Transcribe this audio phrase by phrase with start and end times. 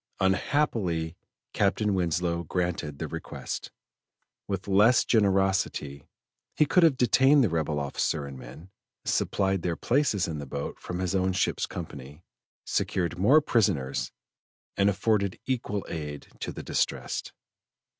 [0.19, 1.15] Unhappily
[1.53, 3.69] Captain Winslow granted the request.
[4.47, 6.07] With less generosity,
[6.55, 8.71] he could have detained the rebel officer and men,
[9.05, 12.23] supplied their places in the boat from his own ship's company,
[12.65, 14.11] secured more prisoners,
[14.75, 17.31] and afforded equal aid to the distressed.